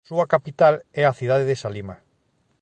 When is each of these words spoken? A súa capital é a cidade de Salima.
A 0.05 0.07
súa 0.09 0.29
capital 0.33 0.75
é 1.01 1.03
a 1.05 1.17
cidade 1.19 1.45
de 1.49 1.59
Salima. 1.63 1.95